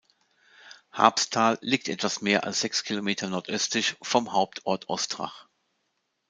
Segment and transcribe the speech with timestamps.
[0.91, 5.45] Habsthal liegt etwas mehr als sechs Kilometer nordöstlich vom Hauptort Ostrach.